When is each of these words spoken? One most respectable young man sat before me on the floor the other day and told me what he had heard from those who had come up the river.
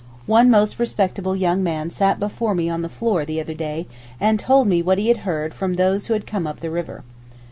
One 0.25 0.49
most 0.49 0.79
respectable 0.79 1.35
young 1.35 1.61
man 1.61 1.91
sat 1.91 2.19
before 2.19 2.55
me 2.55 2.67
on 2.71 2.81
the 2.81 2.89
floor 2.89 3.23
the 3.23 3.39
other 3.39 3.53
day 3.53 3.85
and 4.19 4.39
told 4.39 4.67
me 4.67 4.81
what 4.81 4.97
he 4.97 5.09
had 5.09 5.17
heard 5.17 5.53
from 5.53 5.75
those 5.75 6.07
who 6.07 6.15
had 6.15 6.25
come 6.25 6.47
up 6.47 6.59
the 6.59 6.71
river. 6.71 7.03